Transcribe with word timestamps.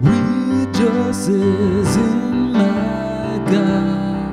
rejoices 0.00 1.96
in 1.96 2.52
my 2.52 3.42
God. 3.50 4.32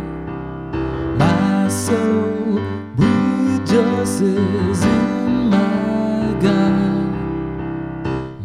My 1.18 1.68
soul 1.68 2.60
rejoices 2.96 4.84
in 4.84 5.50
my 5.50 6.38
God. 6.39 7.10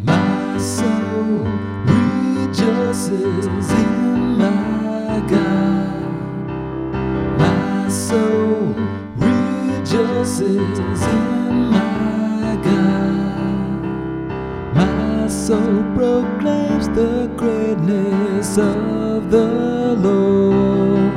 My 0.03 0.57
soul 0.57 1.45
rejoices 1.85 3.69
in 3.69 4.37
my 4.39 5.21
God. 5.29 6.01
My 7.37 7.89
soul 7.89 8.73
rejoices 9.17 11.03
in 11.03 11.69
my 11.69 12.00
proclaims 15.95 16.87
the 16.89 17.29
greatness 17.37 18.57
of 18.57 19.29
the 19.31 19.95
Lord. 19.97 21.15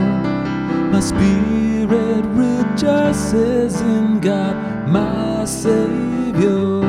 My 0.92 1.00
spirit 1.00 2.24
rejoices 2.27 3.80
in 3.80 4.20
God, 4.20 4.56
my 4.88 5.45
Savior. 5.45 6.83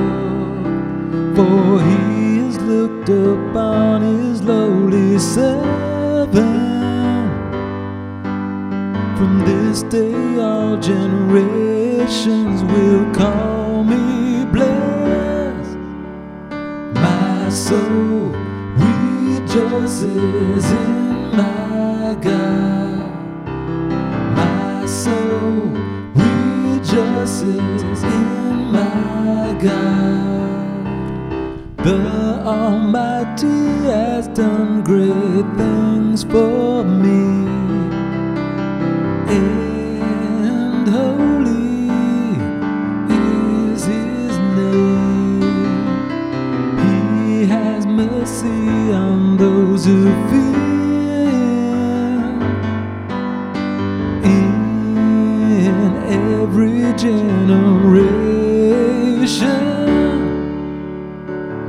For 1.35 1.81
he 1.87 2.37
has 2.39 2.57
looked 2.59 3.09
upon 3.09 4.01
his 4.01 4.41
lowly 4.41 5.19
servant. 5.19 6.45
From 9.17 9.39
this 9.45 9.83
day, 9.83 10.39
all 10.39 10.77
generations 10.77 12.63
will 12.63 13.05
call 13.13 13.44
soul 17.55 18.35
rejoices 18.75 20.65
in 20.71 21.31
my 21.31 22.17
God. 22.21 23.09
My 24.35 24.85
soul 24.85 25.71
rejoices 26.13 28.03
in 28.03 28.71
my 28.73 29.57
God. 29.61 30.85
The 31.77 32.41
Almighty 32.45 33.85
has 33.87 34.27
done 34.27 34.83
great 34.83 35.47
things 35.57 36.25
for 36.25 36.83
me. 36.83 37.15
On 49.35 49.37
those 49.37 49.85
who 49.85 50.03
fear 50.29 50.55
in 54.23 55.75
every 56.07 56.93
generation. 56.93 57.25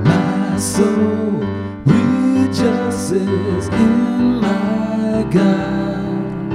My 0.05 0.57
soul 0.59 1.45
rejoices 1.87 3.69
in 3.69 4.41
my 4.41 5.27
God. 5.31 6.53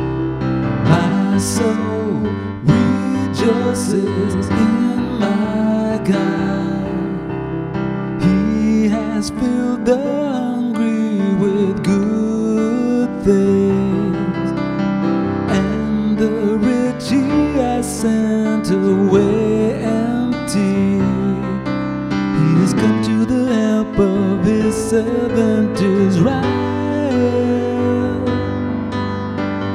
My 0.85 1.37
soul 1.37 2.29
rejoices 2.63 4.45
in 4.47 5.19
my 5.19 5.99
God. 6.05 6.91
He 8.21 8.89
has 8.89 9.29
filled 9.29 9.85
the 9.85 10.20
sent 18.01 18.71
away 18.71 19.75
empty. 19.75 20.97
He 22.39 22.47
has 22.59 22.73
come 22.73 22.99
to 23.03 23.25
the 23.25 23.53
help 23.53 23.99
of 23.99 24.43
his 24.43 24.73
servant 24.75 25.79
Israel. 25.79 26.41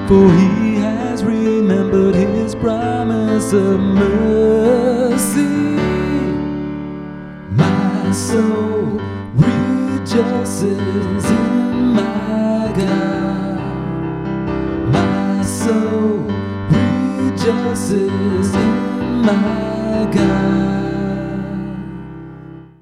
For 0.09 0.29
he 0.41 0.75
has 0.87 1.23
remembered 1.23 2.17
his 2.17 2.57
promise 2.57 3.53
of 3.53 3.79
mercy. 3.79 5.45
My 7.53 8.11
soul 8.11 9.01
rejoices 9.37 11.25
in 11.31 11.95
my 11.95 12.73
God. 12.77 12.86
In 17.93 19.23
my 19.23 20.11
God. 20.13 20.86